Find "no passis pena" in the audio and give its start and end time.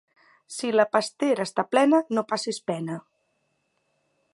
2.19-3.01